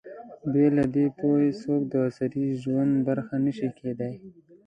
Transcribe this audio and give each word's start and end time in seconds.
بې 0.51 0.65
له 0.77 0.83
دې 0.95 1.05
پوهې، 1.17 1.49
څوک 1.61 1.81
د 1.91 1.93
عصري 2.07 2.45
ژوند 2.61 2.91
برخه 3.07 3.35
نه 3.45 3.51
شي 3.57 3.69
کېدای. 3.79 4.15